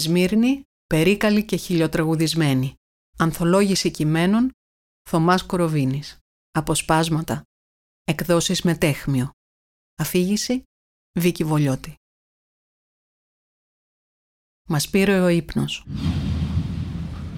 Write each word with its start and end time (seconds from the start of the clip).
Σμύρνη, 0.00 0.62
περίκαλη 0.86 1.44
και 1.44 1.56
χιλιοτραγουδισμένη. 1.56 2.74
Ανθολόγηση 3.18 3.90
κειμένων, 3.90 4.50
Θωμάς 5.08 5.42
Κοροβίνης. 5.42 6.18
Αποσπάσματα. 6.50 7.42
Εκδόσεις 8.04 8.62
με 8.62 8.74
τέχμιο. 8.76 9.30
Αφήγηση, 9.96 10.62
Βίκη 11.18 11.44
Βολιώτη. 11.44 11.94
Μας 14.68 14.88
πήρε 14.88 15.20
ο 15.20 15.28
ύπνος. 15.28 15.84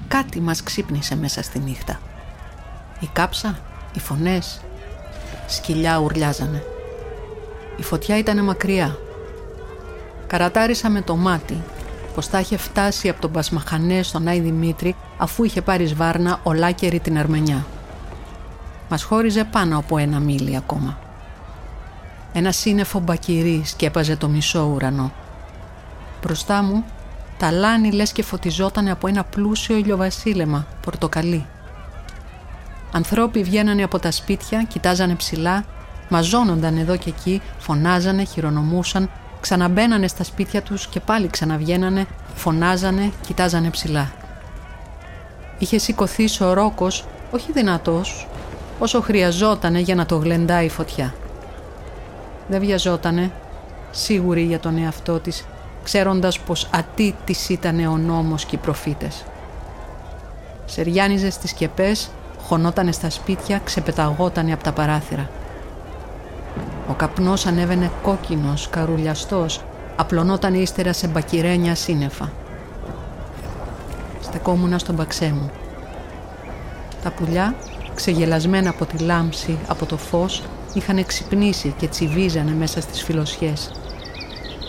Κάτι 0.08 0.40
μας 0.40 0.62
ξύπνησε 0.62 1.16
μέσα 1.16 1.42
στη 1.42 1.58
νύχτα. 1.58 2.02
Η 3.00 3.06
κάψα, 3.06 3.64
οι 3.94 3.98
φωνές, 3.98 4.64
σκυλιά 5.48 5.98
ουρλιάζανε. 5.98 6.62
Η 7.78 7.82
φωτιά 7.82 8.18
ήταν 8.18 8.44
μακριά. 8.44 8.98
Καρατάρισα 10.26 10.90
με 10.90 11.02
το 11.02 11.16
μάτι 11.16 11.62
πως 12.14 12.26
θα 12.26 12.40
είχε 12.40 12.56
φτάσει 12.56 13.08
από 13.08 13.20
τον 13.20 13.30
Πασμαχανέ 13.32 14.02
στον 14.02 14.28
Άι 14.28 14.40
Δημήτρη 14.40 14.96
αφού 15.16 15.44
είχε 15.44 15.62
πάρει 15.62 15.86
σβάρνα 15.86 16.40
ολάκερη 16.42 17.00
την 17.00 17.18
Αρμενιά. 17.18 17.66
Μας 18.88 19.02
χώριζε 19.02 19.44
πάνω 19.44 19.78
από 19.78 19.98
ένα 19.98 20.18
μίλι 20.18 20.56
ακόμα. 20.56 20.98
Ένα 22.32 22.52
σύννεφο 22.52 22.98
μπακυρί 22.98 23.62
σκέπαζε 23.64 24.16
το 24.16 24.28
μισό 24.28 24.70
ουρανό. 24.74 25.12
Μπροστά 26.22 26.62
μου 26.62 26.84
τα 27.38 27.50
λάνη 27.50 27.92
λες 27.92 28.12
και 28.12 28.22
φωτιζόταν 28.22 28.88
από 28.88 29.06
ένα 29.06 29.24
πλούσιο 29.24 29.76
ηλιοβασίλεμα, 29.76 30.66
πορτοκαλί. 30.82 31.46
Ανθρώποι 32.92 33.42
βγαίνανε 33.42 33.82
από 33.82 33.98
τα 33.98 34.10
σπίτια, 34.10 34.62
κοιτάζανε 34.62 35.14
ψηλά, 35.14 35.64
μαζώνονταν 36.08 36.76
εδώ 36.78 36.96
και 36.96 37.08
εκεί, 37.08 37.42
φωνάζανε, 37.58 38.24
χειρονομούσαν, 38.24 39.10
ξαναμπαίνανε 39.40 40.08
στα 40.08 40.24
σπίτια 40.24 40.62
τους 40.62 40.86
και 40.86 41.00
πάλι 41.00 41.28
ξαναβγαίνανε, 41.28 42.06
φωνάζανε, 42.34 43.12
κοιτάζανε 43.26 43.70
ψηλά. 43.70 44.12
Είχε 45.58 45.78
σηκωθεί 45.78 46.26
σωρόκος, 46.26 47.04
όχι 47.30 47.52
δυνατός, 47.52 48.28
όσο 48.78 49.00
χρειαζότανε 49.00 49.78
για 49.78 49.94
να 49.94 50.06
το 50.06 50.16
γλεντάει 50.16 50.64
η 50.64 50.68
φωτιά. 50.68 51.14
Δεν 52.48 52.60
βιαζότανε, 52.60 53.30
σίγουρη 53.90 54.42
για 54.42 54.60
τον 54.60 54.78
εαυτό 54.78 55.18
της, 55.18 55.44
ξέροντας 55.82 56.38
πως 56.40 56.68
ατήτης 56.72 57.48
ήταν 57.48 57.86
ο 57.86 57.96
νόμος 57.96 58.44
και 58.44 58.54
οι 58.54 58.58
προφήτες. 58.58 59.24
Σεριάνιζε 60.64 61.30
στις 61.30 61.50
σκεπές, 61.50 62.10
χωνότανε 62.42 62.92
στα 62.92 63.10
σπίτια, 63.10 63.60
ξεπεταγότανε 63.64 64.52
από 64.52 64.62
τα 64.62 64.72
παράθυρα. 64.72 65.30
Ο 66.90 66.92
καπνός 66.92 67.46
ανέβαινε 67.46 67.90
κόκκινος, 68.02 68.68
καρουλιαστός, 68.68 69.60
απλωνόταν 69.96 70.54
ύστερα 70.54 70.92
σε 70.92 71.08
μπακυρένια 71.08 71.74
σύννεφα. 71.74 72.32
Στεκόμουνα 74.20 74.78
στον 74.78 74.96
παξέ 74.96 75.32
μου. 75.32 75.50
Τα 77.02 77.10
πουλιά, 77.10 77.54
ξεγελασμένα 77.94 78.70
από 78.70 78.84
τη 78.84 78.98
λάμψη, 78.98 79.58
από 79.68 79.86
το 79.86 79.96
φως, 79.96 80.42
είχαν 80.74 81.06
ξυπνήσει 81.06 81.74
και 81.78 81.88
τσιβίζανε 81.88 82.52
μέσα 82.52 82.80
στις 82.80 83.02
φιλοσιές. 83.02 83.70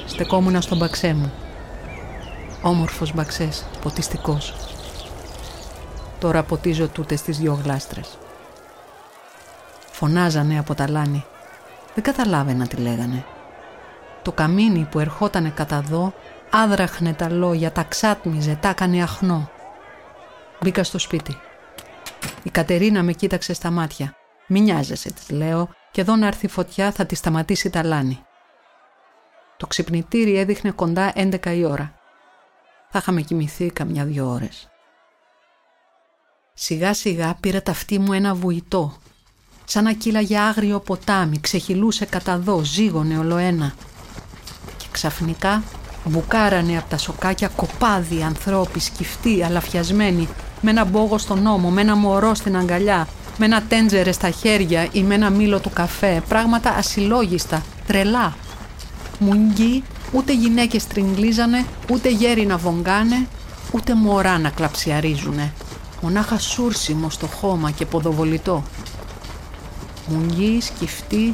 Στεκόμουνα 0.06 0.62
στον 0.62 0.78
μπαξέ 0.78 1.14
μου. 1.14 1.32
Όμορφος 2.62 3.14
μπαξές, 3.14 3.66
ποτιστικός. 3.82 4.56
Τώρα 6.20 6.44
ποτίζω 6.44 6.88
τούτες 6.88 7.20
στις 7.20 7.38
δυο 7.38 7.60
γλάστρες. 7.64 8.18
Φωνάζανε 9.92 10.60
από 10.60 10.76
τα 10.76 10.90
λάνη. 10.90 11.26
Δεν 11.94 12.04
καταλάβαινα 12.04 12.68
τι 12.68 12.76
λέγανε. 12.76 13.26
Το 14.22 14.32
καμίνι 14.32 14.88
που 14.92 15.00
ερχότανε 15.00 15.50
κατά 15.50 15.82
δω 15.82 16.14
άδραχνε 16.50 17.14
τα 17.14 17.30
λόγια, 17.30 17.72
τα 17.72 17.84
ξάτμιζε, 17.84 18.58
τα 18.62 18.70
έκανε 18.70 19.02
αχνό. 19.02 19.50
Μπήκα 20.62 20.84
στο 20.84 20.98
σπίτι. 20.98 21.38
Η 22.44 22.50
Κατερίνα 22.50 23.04
με 23.04 23.14
κοίταξε 23.14 23.54
στα 23.54 23.72
μάτια. 23.72 24.16
Μη 24.48 24.62
νοιάζεσαι, 24.62 25.12
της 25.12 25.30
λέω, 25.30 25.70
και 25.92 26.02
εδώ 26.02 26.16
να 26.16 26.28
έρθει 26.28 26.48
φωτιά 26.48 26.92
θα 26.92 27.06
τη 27.06 27.16
σταματήσει 27.16 27.70
τα 27.70 27.84
λάνη. 27.84 28.26
Το 29.58 29.68
ξυπνητήρι 29.68 30.38
έδειχνε 30.38 30.72
κοντά 30.72 31.14
11 31.16 31.46
η 31.46 31.66
ώρα. 31.66 31.94
Θα 32.90 33.00
είχαμε 33.00 33.22
κοιμηθεί 33.22 33.72
καμιά 33.72 34.06
δυο 34.06 34.30
ώρες. 34.30 34.70
Σιγά 36.54 36.94
σιγά 36.94 37.38
πήρε 37.40 37.62
ταυτί 37.62 38.00
μου 38.00 38.14
ένα 38.14 38.34
βουητό 38.34 38.98
σαν 39.74 39.84
να 39.84 39.94
κύλαγε 39.94 40.38
άγριο 40.38 40.80
ποτάμι, 40.80 41.40
ξεχυλούσε 41.40 42.06
κατά 42.06 42.38
δω, 42.38 42.62
ζήγωνε 42.64 43.18
ολοένα. 43.18 43.74
Και 44.78 44.86
ξαφνικά 44.92 45.64
μπουκάρανε 46.06 46.78
από 46.78 46.90
τα 46.90 46.98
σοκάκια 46.98 47.48
κοπάδι 47.48 48.24
ανθρώποι, 48.24 48.80
σκυφτοί, 48.80 49.44
αλαφιασμένοι, 49.44 50.28
με 50.62 50.70
ένα 50.70 50.86
μπόγο 50.86 51.18
στον 51.18 51.48
ώμο, 51.48 51.70
με 51.70 51.82
ένα 51.82 51.96
μωρό 51.96 52.36
στην 52.36 52.58
αγκαλιά, 52.58 53.08
με 53.38 53.46
ένα 53.46 53.62
τέντζερε 53.62 54.12
στα 54.12 54.30
χέρια 54.30 54.88
ή 54.92 55.04
με 55.04 55.16
ένα 55.16 55.30
μήλο 55.30 55.60
του 55.60 55.70
καφέ, 55.70 56.24
πράγματα 56.28 56.70
ασυλλόγιστα, 56.70 57.64
τρελά. 57.88 58.36
Μουγγί, 59.20 59.84
ούτε 60.12 60.34
γυναίκες 60.34 60.88
τριγκλίζανε, 60.88 61.66
ούτε 61.92 62.10
γέροι 62.10 62.46
να 62.46 62.58
βογγάνε, 62.58 63.28
ούτε 63.72 63.96
μωρά 63.96 64.38
να 64.38 64.50
κλαψιαρίζουνε. 64.50 65.54
Μονάχα 66.02 66.40
σούρσιμο 66.40 67.10
στο 67.10 67.28
χώμα 67.28 67.72
και 67.72 67.86
ποδοβολητό. 67.86 68.64
Μουγγί, 70.12 70.62
σκυφτοί, 70.62 71.34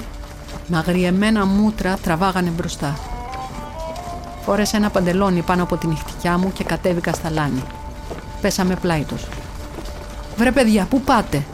με 0.68 0.78
αγριεμένα 0.78 1.46
μούτρα 1.46 1.98
τραβάγανε 2.04 2.50
μπροστά. 2.50 3.00
Φόρεσα 4.46 4.78
ένα 4.78 4.90
παντελόνι 4.90 5.42
πάνω 5.42 5.64
από 5.64 5.78
την 5.78 5.90
νυχτικιά 5.90 6.38
μου 6.38 6.52
και 6.52 6.64
κατέβηκα 6.64 7.14
στα 7.14 7.30
λάνη. 7.30 7.64
Πέσαμε 8.42 8.76
πλάι 8.76 9.04
τους. 9.04 9.24
«Βρε 10.38 10.52
παιδιά, 10.52 10.86
πού 10.90 11.02
πάτε» 11.02 11.46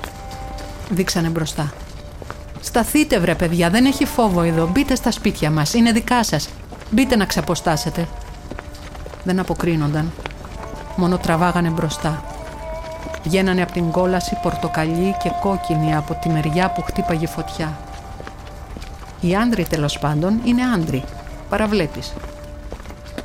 δείξανε 0.89 1.27
μπροστά. 1.27 1.73
«Σταθείτε 2.61 3.19
βρε 3.19 3.35
παιδιά, 3.35 3.69
δεν 3.69 3.85
έχει 3.85 4.05
φόβο 4.05 4.41
εδώ, 4.41 4.67
μπείτε 4.67 4.95
στα 4.95 5.11
σπίτια 5.11 5.51
μας, 5.51 5.73
είναι 5.73 5.91
δικά 5.91 6.23
σας. 6.23 6.49
Μπείτε 6.91 7.15
να 7.15 7.25
ξαποστάσετε». 7.25 8.07
Δεν 9.23 9.39
αποκρίνονταν, 9.39 10.11
μόνο 10.95 11.17
τραβάγανε 11.17 11.69
μπροστά. 11.69 12.32
Βγαίνανε 13.23 13.61
από 13.61 13.71
την 13.71 13.91
κόλαση 13.91 14.37
πορτοκαλί 14.41 15.15
και 15.23 15.31
κόκκινη 15.41 15.95
από 15.95 16.13
τη 16.13 16.29
μεριά 16.29 16.69
που 16.69 16.81
χτύπαγε 16.81 17.27
φωτιά. 17.27 17.77
Οι 19.21 19.35
άντροι 19.35 19.65
τέλος 19.65 19.99
πάντων 19.99 20.39
είναι 20.43 20.61
άντροι. 20.75 21.03
Παραβλέπεις. 21.49 22.13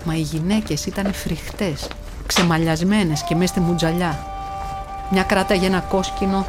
Μα 0.04 0.14
οι 0.14 0.20
γυναίκες 0.20 0.86
ήταν 0.86 1.12
φρικτές, 1.12 1.88
ξεμαλιασμένες 2.26 3.22
και 3.22 3.34
μέσα 3.34 3.52
στη 3.52 3.60
μουτζαλιά. 3.60 4.18
Μια 5.10 5.22
κράταγε 5.22 5.66
ένα 5.66 5.80
κόσκινο, 5.80 6.46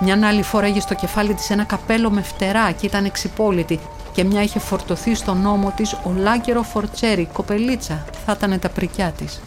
μια 0.00 0.26
άλλη 0.26 0.42
φόραγε 0.42 0.80
στο 0.80 0.94
κεφάλι 0.94 1.34
της 1.34 1.50
ένα 1.50 1.64
καπέλο 1.64 2.10
με 2.10 2.22
φτερά 2.22 2.70
και 2.70 2.86
ήταν 2.86 3.04
εξυπόλυτη 3.04 3.80
και 4.12 4.24
μια 4.24 4.42
είχε 4.42 4.58
φορτωθεί 4.58 5.14
στον 5.14 5.46
ώμο 5.46 5.72
της 5.76 5.96
ολάκερο 6.02 6.62
φορτσέρι, 6.62 7.28
κοπελίτσα, 7.32 8.04
θα 8.26 8.34
ήταν 8.36 8.58
τα 8.58 8.68
πρικιά 8.68 9.10
της. 9.10 9.40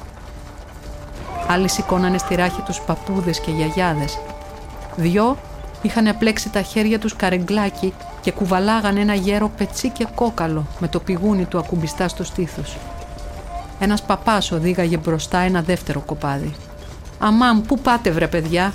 Άλλοι 1.52 1.68
σηκώνανε 1.68 2.18
στη 2.18 2.36
ράχη 2.36 2.62
τους 2.62 2.82
παππούδες 2.82 3.40
και 3.40 3.52
γιαγιάδες. 3.52 4.20
Δυο 4.96 5.38
είχαν 5.82 6.08
απλέξει 6.08 6.50
τα 6.50 6.62
χέρια 6.62 7.00
τους 7.00 7.16
καρεγκλάκι 7.16 7.94
και 8.22 8.32
κουβαλάγανε 8.32 9.00
ένα 9.00 9.14
γέρο 9.14 9.52
πετσί 9.58 9.90
και 9.90 10.08
κόκαλο 10.16 10.66
με 10.80 10.88
το 10.88 11.00
πηγούνι 11.00 11.46
του 11.46 11.58
ακουμπιστά 11.58 12.08
στο 12.08 12.24
στήθος. 12.24 12.78
Ένας 13.80 14.02
παπάς 14.02 14.52
οδήγαγε 14.52 14.98
μπροστά 14.98 15.38
ένα 15.38 15.62
δεύτερο 15.62 16.00
κοπάδι. 16.00 16.54
«Αμάν, 17.20 17.62
πού 17.62 17.80
πάτε 17.80 18.12
βρε 18.12 18.28
παιδιά» 18.28 18.74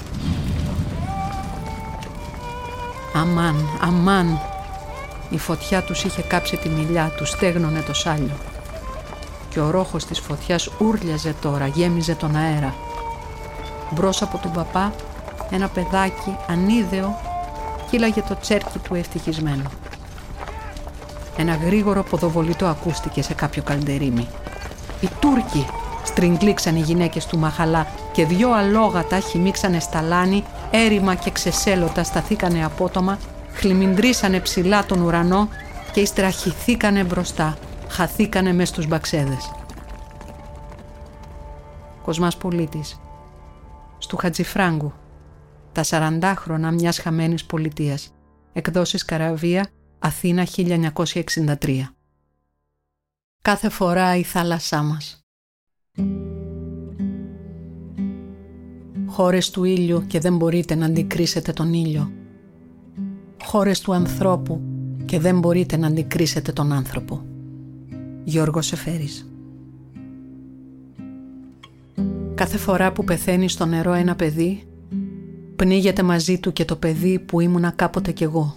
Αμάν, 3.14 3.68
αμάν. 3.80 4.40
Η 5.30 5.38
φωτιά 5.38 5.82
τους 5.82 6.04
είχε 6.04 6.22
κάψει 6.22 6.56
τη 6.56 6.68
μιλιά, 6.68 7.12
τους 7.16 7.28
στέγνωνε 7.28 7.80
το 7.80 7.94
σάλιο 7.94 8.34
και 9.56 9.62
ο 9.62 9.70
ρόχος 9.70 10.04
της 10.04 10.20
φωτιάς 10.20 10.70
ούρλιαζε 10.78 11.34
τώρα, 11.40 11.66
γέμιζε 11.66 12.14
τον 12.14 12.36
αέρα. 12.36 12.74
Μπρος 13.90 14.22
από 14.22 14.38
τον 14.38 14.52
παπά 14.52 14.92
ένα 15.50 15.68
παιδάκι 15.68 16.36
ανίδεο 16.48 17.20
κύλαγε 17.90 18.22
το 18.28 18.36
τσέρκι 18.40 18.78
του 18.78 18.94
ευτυχισμένου. 18.94 19.70
Ένα 21.36 21.54
γρήγορο 21.54 22.02
ποδοβολητό 22.02 22.66
ακούστηκε 22.66 23.22
σε 23.22 23.34
κάποιο 23.34 23.62
καλντερίμι. 23.62 24.26
Οι 25.00 25.08
Τούρκοι 25.20 25.66
στριγκλίξαν 26.04 26.76
οι 26.76 26.80
γυναίκες 26.80 27.26
του 27.26 27.38
Μαχαλά 27.38 27.86
και 28.12 28.26
δυο 28.26 28.52
αλόγατα 28.52 29.18
χυμίξανε 29.18 29.80
στα 29.80 30.02
λάνη, 30.02 30.44
έρημα 30.70 31.14
και 31.14 31.30
ξεσέλωτα 31.30 32.02
σταθήκανε 32.02 32.64
απότομα, 32.64 33.18
χλιμιντρήσανε 33.52 34.40
ψηλά 34.40 34.84
τον 34.84 35.00
ουρανό 35.00 35.48
και 35.92 36.00
ύστερα 36.00 36.32
μπροστά, 37.06 37.56
χαθήκανε 37.88 38.52
μες 38.52 38.68
στους 38.68 38.86
μπαξέδες. 38.86 39.50
Κοσμάς 42.06 42.36
Πολίτης 42.36 43.00
Στου 43.98 44.16
Χατζηφράγκου 44.16 44.92
Τα 45.72 45.84
40 45.84 46.32
χρόνια 46.36 46.70
μιας 46.70 46.98
χαμένης 46.98 47.44
πολιτείας 47.44 48.14
Εκδόσεις 48.52 49.04
Καραβία 49.04 49.68
Αθήνα 49.98 50.46
1963 50.56 51.80
Κάθε 53.42 53.68
φορά 53.68 54.16
η 54.16 54.22
θάλασσά 54.22 54.82
μας 54.82 55.20
Χώρες 59.06 59.50
του 59.50 59.64
ήλιου 59.64 60.06
και 60.06 60.20
δεν 60.20 60.36
μπορείτε 60.36 60.74
να 60.74 60.86
αντικρίσετε 60.86 61.52
τον 61.52 61.72
ήλιο. 61.72 62.12
Χώρες 63.42 63.80
του 63.80 63.94
ανθρώπου 63.94 64.60
και 65.04 65.18
δεν 65.18 65.38
μπορείτε 65.38 65.76
να 65.76 65.86
αντικρίσετε 65.86 66.52
τον 66.52 66.72
άνθρωπο. 66.72 67.25
Γιώργος 68.28 68.66
Σεφέρης 68.66 69.30
Κάθε 72.34 72.56
φορά 72.56 72.92
που 72.92 73.04
πεθαίνει 73.04 73.48
στο 73.48 73.66
νερό 73.66 73.92
ένα 73.92 74.14
παιδί, 74.16 74.62
πνίγεται 75.56 76.02
μαζί 76.02 76.38
του 76.38 76.52
και 76.52 76.64
το 76.64 76.76
παιδί 76.76 77.18
που 77.18 77.40
ήμουνα 77.40 77.70
κάποτε 77.70 78.12
κι 78.12 78.22
εγώ. 78.22 78.56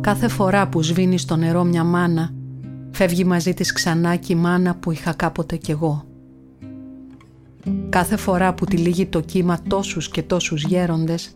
Κάθε 0.00 0.28
φορά 0.28 0.68
που 0.68 0.82
σβήνει 0.82 1.18
στο 1.18 1.36
νερό 1.36 1.64
μια 1.64 1.84
μάνα, 1.84 2.34
φεύγει 2.90 3.24
μαζί 3.24 3.54
της 3.54 3.72
ξανά 3.72 4.16
και 4.16 4.32
η 4.32 4.36
μάνα 4.36 4.74
που 4.74 4.90
είχα 4.90 5.12
κάποτε 5.12 5.56
κι 5.56 5.70
εγώ. 5.70 6.04
Κάθε 7.88 8.16
φορά 8.16 8.54
που 8.54 8.64
τυλίγει 8.64 9.06
το 9.06 9.20
κύμα 9.20 9.62
τόσους 9.68 10.08
και 10.08 10.22
τόσους 10.22 10.64
γέροντες, 10.64 11.34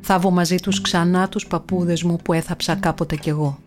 θάβω 0.00 0.30
μαζί 0.30 0.56
τους 0.56 0.80
ξανά 0.80 1.28
τους 1.28 1.46
παππούδες 1.46 2.02
μου 2.02 2.16
που 2.24 2.32
έθαψα 2.32 2.74
κάποτε 2.74 3.16
κι 3.16 3.28
εγώ. 3.28 3.58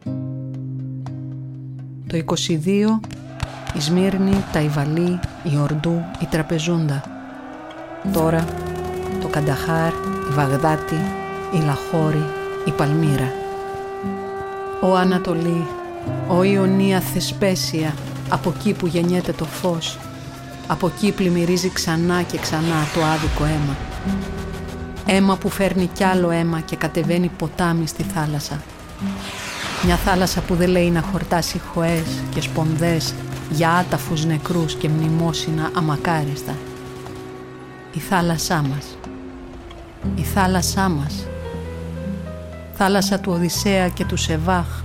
Το 2.14 2.24
22, 2.26 3.00
η 3.74 3.80
Σμύρνη, 3.80 4.44
τα 4.52 4.60
Ιβαλή, 4.60 5.20
η 5.44 5.58
Ορντού, 5.62 6.06
η 6.22 6.26
Τραπεζούντα. 6.26 7.04
Τώρα, 8.14 8.46
το 9.22 9.28
Κανταχάρ, 9.28 9.92
η 10.30 10.34
Βαγδάτη, 10.34 10.98
η 11.54 11.58
Λαχώρη, 11.66 12.26
η 12.66 12.72
Παλμύρα. 12.72 13.32
Ο 14.82 14.96
Ανατολή, 14.96 15.68
ο 16.28 16.44
Ιωνία 16.44 17.00
Θεσπέσια, 17.00 17.94
από 18.30 18.54
εκεί 18.56 18.74
που 18.74 18.88
γεννιέται 18.88 19.32
το 19.32 19.46
φως, 19.46 20.00
από 20.68 20.88
εκεί 20.88 21.12
πλημμυρίζει 21.12 21.70
ξανά 21.70 22.22
και 22.22 22.38
ξανά 22.38 22.88
το 22.94 23.04
άδικο 23.04 23.44
αίμα. 23.44 23.78
Αίμα 25.06 25.38
που 25.38 25.50
φέρνει 25.50 25.90
κι 25.94 26.04
άλλο 26.04 26.30
αίμα 26.30 26.60
και 26.60 26.76
κατεβαίνει 26.76 27.32
ποτάμι 27.38 27.88
στη 27.88 28.04
θάλασσα. 28.04 28.62
Μια 29.86 29.96
θάλασσα 29.96 30.42
που 30.42 30.56
δεν 30.56 30.70
λέει 30.70 30.90
να 30.90 31.02
χορτάσει 31.02 31.60
χωές 31.74 32.24
και 32.34 32.42
σπονδές 32.42 33.14
για 33.50 33.72
άταφους 33.72 34.26
νεκρούς 34.26 34.74
και 34.74 34.90
μνημόσυνα 34.90 35.72
αμακάριστα. 35.74 36.56
Η 37.94 38.00
θάλασσά 38.00 38.62
μας. 38.62 38.98
Η 40.16 40.22
θάλασσά 40.22 40.90
μας. 40.90 41.26
Θάλασσα 42.74 43.20
του 43.20 43.32
Οδυσσέα 43.32 43.90
και 43.90 44.06
του 44.06 44.18
Σεβάχ. 44.18 44.82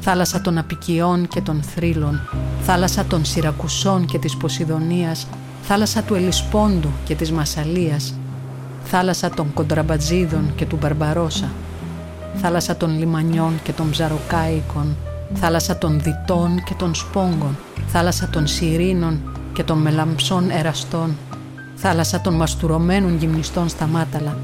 Θάλασσα 0.00 0.40
των 0.40 0.58
απικιών 0.58 1.28
και 1.28 1.40
των 1.40 1.62
θρύλων. 1.62 2.20
Θάλασσα 2.62 3.04
των 3.04 3.24
Σιρακουσών 3.24 4.06
και 4.06 4.18
της 4.18 4.36
Ποσειδονίας. 4.36 5.26
Θάλασσα 5.62 6.02
του 6.02 6.14
Ελισπόντου 6.14 6.90
και 7.04 7.14
της 7.14 7.32
Μασαλίας. 7.32 8.14
Θάλασσα 8.84 9.30
των 9.30 9.52
Κοντραμπατζίδων 9.54 10.52
και 10.54 10.66
του 10.66 10.78
Μπαρμπαρόσα. 10.80 11.50
Θάλασσα 12.34 12.76
των 12.76 12.98
Λιμανιών 12.98 13.60
και 13.62 13.72
των 13.72 13.90
Ψαροκάικων. 13.90 14.96
Θάλασσα 15.34 15.78
των 15.78 16.00
Διτών 16.00 16.62
και 16.64 16.74
των 16.74 16.94
Σπόγκων. 16.94 17.56
Θάλασσα 17.86 18.28
των 18.28 18.46
Σιρήνων 18.46 19.20
και 19.52 19.62
των 19.62 19.78
Μελαμψών 19.78 20.50
Εραστών. 20.50 21.16
Θάλασσα 21.74 22.20
των 22.20 22.34
μαστουρωμένων 22.34 23.16
γυμνιστών 23.16 23.68
στα 23.68 23.86
Μάταλα. 23.86 24.38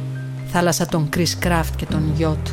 Θάλασσα 0.46 0.87
των 0.87 1.08
Κρίς 1.08 1.38
Κράφτ 1.38 1.76
και 1.76 1.87
των 1.87 2.12
Γιώτ. 2.17 2.49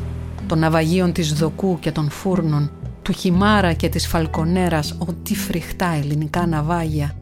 Των 0.47 0.59
ναυαγίων 0.59 1.11
της 1.11 1.33
Δοκού 1.33 1.79
και 1.79 1.91
των 1.91 2.09
Φούρνων. 2.09 2.71
Του 3.01 3.11
Χιμάρα 3.11 3.73
και 3.73 3.89
της 3.89 4.07
Φαλκονέρας. 4.07 4.95
Ό,τι 4.97 5.35
φρικτά 5.35 5.95
ελληνικά 5.99 6.45
ναυάγια. 6.45 7.15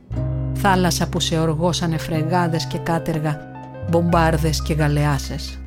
Θάλασσα 0.53 1.07
που 1.07 1.19
σε 1.19 1.39
οργώσανε 1.39 1.97
φρεγάδες 1.97 2.65
και 2.65 2.77
κάτεργα. 2.77 3.39
Μπομπάρδες 3.89 4.61
και 4.61 4.73
γαλεάσες 4.73 5.57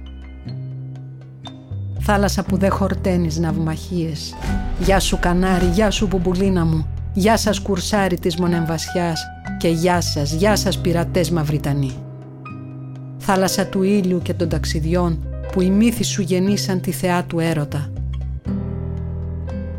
θάλασσα 2.09 2.43
που 2.43 2.57
δεν 2.57 2.71
χορταίνεις 2.71 3.39
ναυμαχίες. 3.39 4.35
Γεια 4.79 5.01
σου 5.01 5.19
κανάρι, 5.21 5.67
γεια 5.67 5.91
σου 5.91 6.07
μπουμπουλίνα 6.07 6.65
μου, 6.65 6.87
γεια 7.13 7.37
σας 7.37 7.61
κουρσάρι 7.61 8.19
της 8.19 8.37
μονεμβασιάς 8.37 9.21
και 9.59 9.69
γεια 9.69 10.01
σας, 10.01 10.33
γεια 10.33 10.57
σας 10.57 10.79
πειρατές 10.79 11.31
μαυριτανοί. 11.31 11.93
Θάλασσα 13.19 13.67
του 13.67 13.83
ήλιου 13.83 14.23
και 14.23 14.35
των 14.35 14.49
ταξιδιών 14.49 15.27
που 15.53 15.61
οι 15.61 15.71
μύθοι 15.71 16.05
σου 16.05 16.23
γεννήσαν 16.23 16.81
τη 16.81 16.93
θεά 16.93 17.25
του 17.25 17.39
έρωτα. 17.39 17.91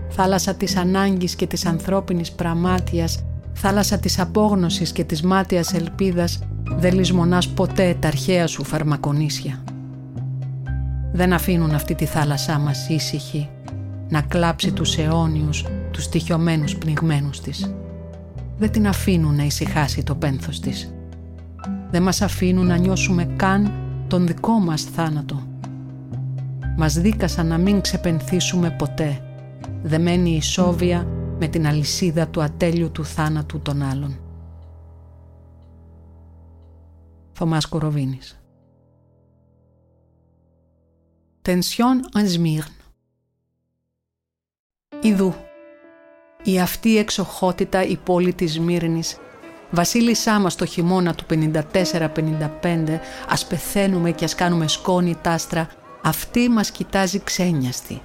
Θάλασσα 0.10 0.54
της 0.54 0.76
ανάγκης 0.76 1.36
και 1.36 1.48
της 1.48 1.66
ανθρώπινης 1.66 2.32
πραμάτιας, 2.32 3.24
θάλασσα 3.54 3.98
της 3.98 4.20
απόγνωσης 4.20 4.92
και 4.92 5.04
της 5.04 5.22
μάτιας 5.22 5.74
ελπίδας, 5.74 6.40
δεν 6.78 6.94
λησμονάς 6.94 7.48
ποτέ 7.48 7.96
τα 8.00 8.08
αρχαία 8.08 8.48
σου 8.48 8.64
φαρμακονίσια 8.64 9.64
δεν 11.18 11.34
αφήνουν 11.34 11.74
αυτή 11.74 11.96
τη 11.96 12.06
θάλασσά 12.06 12.60
μας 12.60 12.90
ήσυχη 12.90 13.50
να 14.10 14.22
κλάψει 14.22 14.72
τους 14.72 14.98
αιώνιους, 14.98 15.66
τους 15.92 16.04
στοιχειωμένους 16.04 16.76
πνιγμένους 16.76 17.42
της. 17.42 17.74
Δεν 18.58 18.72
την 18.72 18.88
αφήνουν 18.88 19.36
να 19.36 19.44
ησυχάσει 19.44 20.04
το 20.04 20.16
πένθος 20.16 20.60
της. 20.60 20.94
Δεν 21.92 22.04
μας 22.04 22.22
αφήνουν 22.22 22.66
να 22.66 22.78
νιώσουμε 22.78 23.26
καν 23.36 23.72
τον 24.08 24.28
δικό 24.28 24.52
μας 24.52 24.84
θάνατο. 24.84 25.48
Μας 26.78 26.94
δίκασαν 26.94 27.48
να 27.48 27.58
μην 27.58 27.82
ξεπενθήσουμε 27.82 28.70
ποτέ, 28.70 29.22
δεμένη 29.84 30.30
η 30.30 30.42
σόβια 30.42 31.08
με 31.40 31.48
την 31.48 31.68
αλυσίδα 31.68 32.28
του 32.28 32.42
ατέλειου 32.42 32.92
του 32.92 33.06
θάνατου 33.06 33.60
των 33.60 33.82
άλλων. 33.82 34.16
Θωμάς 37.32 37.66
Κοροβίνης 37.66 38.42
Tension 41.48 42.02
en 42.14 42.28
Smyrne. 42.28 42.74
Ιδού. 45.02 45.36
Η 46.44 46.60
αυτή 46.60 46.98
εξοχότητα 46.98 47.84
η 47.84 47.98
πόλη 47.98 48.34
της 48.34 48.52
Σμύρνης 48.52 49.18
Βασίλισσά 49.70 50.40
μας 50.40 50.56
το 50.56 50.66
χειμώνα 50.66 51.16
του 51.16 51.26
54-55 51.30 53.00
ας 53.28 53.46
πεθαίνουμε 53.46 54.12
και 54.12 54.24
ας 54.24 54.36
κάνουμε 54.36 54.68
σκόνη 54.68 55.16
τάστρα 55.22 55.68
αυτή 56.04 56.50
μας 56.50 56.72
κοιτάζει 56.72 57.20
ξένιαστη. 57.20 58.02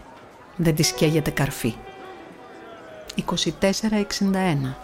Δεν 0.57 0.75
της 0.75 0.93
καίγεται 0.93 1.31
καρφί. 1.31 1.75
24-61 3.61 4.75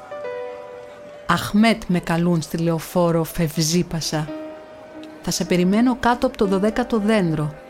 Αχμέτ 1.26 1.82
με 1.87 2.00
καλούν 2.00 2.43
στη 2.43 2.56
λεωφόρο 2.56 3.25
φευζίπασα. 3.25 4.28
Θα 5.23 5.30
σε 5.30 5.44
περιμένω 5.44 5.97
κάτω 6.00 6.26
από 6.26 6.37
το 6.37 6.61
12ο 6.62 7.00
δέντρο 7.04 7.66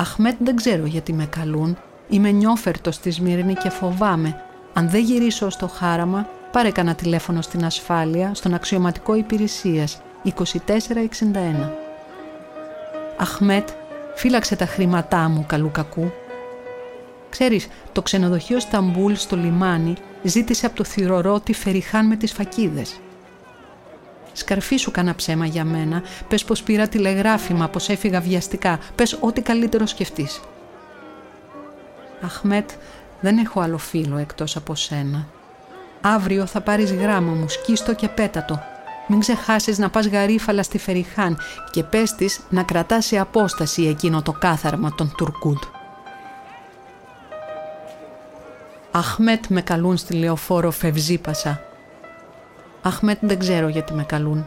Αχμέτ 0.00 0.36
δεν 0.38 0.56
ξέρω 0.56 0.86
γιατί 0.86 1.12
με 1.12 1.26
καλούν. 1.26 1.78
Είμαι 2.08 2.30
νιόφερτος 2.30 2.94
στη 2.94 3.10
Σμύρνη 3.10 3.54
και 3.54 3.70
φοβάμαι. 3.70 4.44
Αν 4.72 4.90
δεν 4.90 5.02
γυρίσω 5.02 5.50
στο 5.50 5.68
χάραμα, 5.68 6.28
πάρε 6.52 6.70
κανένα 6.70 6.94
τηλέφωνο 6.94 7.42
στην 7.42 7.64
ασφάλεια, 7.64 8.34
στον 8.34 8.54
αξιωματικό 8.54 9.14
υπηρεσίας 9.14 10.02
2461. 10.24 10.30
Αχμέτ, 13.16 13.68
φύλαξε 14.14 14.56
τα 14.56 14.66
χρήματά 14.66 15.28
μου 15.28 15.44
καλού 15.48 15.70
κακού. 15.70 16.12
Ξέρεις, 17.30 17.68
το 17.92 18.02
ξενοδοχείο 18.02 18.60
Σταμπούλ 18.60 19.12
στο 19.14 19.36
λιμάνι 19.36 19.94
ζήτησε 20.22 20.66
από 20.66 20.76
το 20.76 20.84
θυρωρό 20.84 21.40
τη 21.40 21.52
Φεριχάν 21.52 22.06
με 22.06 22.16
τις 22.16 22.32
φακίδες. 22.32 23.00
Σκαρφίσου 24.32 24.90
κανένα 24.90 25.14
ψέμα 25.14 25.46
για 25.46 25.64
μένα. 25.64 26.02
Πες 26.28 26.44
πως 26.44 26.62
πήρα 26.62 26.88
τηλεγράφημα, 26.88 27.68
πως 27.68 27.88
έφυγα 27.88 28.20
βιαστικά. 28.20 28.78
Πες 28.94 29.18
ό,τι 29.20 29.40
καλύτερο 29.40 29.86
σκεφτείς. 29.86 30.40
Αχμέτ, 32.20 32.70
δεν 33.20 33.38
έχω 33.38 33.60
άλλο 33.60 33.78
φίλο 33.78 34.16
εκτός 34.16 34.56
από 34.56 34.74
σένα. 34.74 35.26
Αύριο 36.00 36.46
θα 36.46 36.60
πάρεις 36.60 36.92
γράμμα 36.92 37.32
μου, 37.32 37.48
σκίστο 37.48 37.94
και 37.94 38.08
πέτατο. 38.08 38.60
Μην 39.06 39.20
ξεχάσεις 39.20 39.78
να 39.78 39.90
πας 39.90 40.06
γαρίφαλα 40.06 40.62
στη 40.62 40.78
Φεριχάν 40.78 41.38
και 41.70 41.82
πες 41.82 42.14
της 42.14 42.40
να 42.48 42.62
κρατάς 42.62 43.04
σε 43.04 43.18
απόσταση 43.18 43.82
εκείνο 43.82 44.22
το 44.22 44.32
κάθαρμα 44.32 44.94
των 44.94 45.14
Τουρκούντ. 45.16 45.62
Αχμέτ 48.90 49.44
με 49.48 49.62
καλούν 49.62 49.96
στη 49.96 50.14
λεωφόρο 50.14 50.70
Φευζίπασα 50.70 51.69
Αχμέτ 52.82 53.18
δεν 53.20 53.38
ξέρω 53.38 53.68
γιατί 53.68 53.94
με 53.94 54.04
καλούν. 54.04 54.46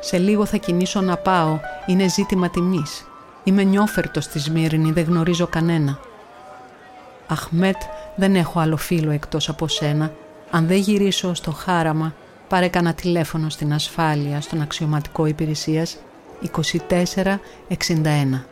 Σε 0.00 0.18
λίγο 0.18 0.44
θα 0.44 0.56
κινήσω 0.56 1.00
να 1.00 1.16
πάω. 1.16 1.58
Είναι 1.86 2.08
ζήτημα 2.08 2.50
τιμής. 2.50 3.06
Είμαι 3.44 3.62
νιόφερτος 3.62 4.24
στη 4.24 4.38
Σμύρνη, 4.38 4.92
δεν 4.92 5.04
γνωρίζω 5.04 5.46
κανένα. 5.46 5.98
Αχμέτ, 7.26 7.76
δεν 8.16 8.34
έχω 8.34 8.60
άλλο 8.60 8.76
φίλο 8.76 9.10
εκτός 9.10 9.48
από 9.48 9.68
σένα. 9.68 10.12
Αν 10.50 10.66
δεν 10.66 10.76
γυρίσω 10.76 11.34
στο 11.34 11.50
χάραμα, 11.50 12.14
πάρε 12.48 12.68
κανένα 12.68 12.94
τηλέφωνο 12.94 13.48
στην 13.48 13.72
ασφάλεια, 13.72 14.40
στον 14.40 14.60
αξιωματικό 14.60 15.26
υπηρεσίας 15.26 15.96
2461. 16.40 18.44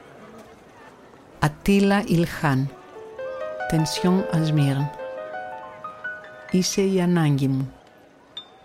Ατίλα 1.39 2.03
Ιλχάν. 2.07 2.71
Τενσιόν 3.71 4.25
Ασμύρν. 4.33 4.91
Είσαι 6.51 6.83
η 6.83 7.01
ανάγκη 7.01 7.49
μου. 7.49 7.73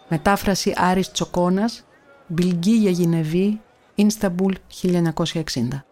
Μετάφραση 0.07 0.73
Άρης 0.77 1.11
Τσοκόνας 1.11 1.83
Μπιλγκή 2.27 2.75
για 2.75 2.91
Γινεβή, 2.91 3.61
Ινσταμπούλ 3.95 4.53
1960. 4.81 5.84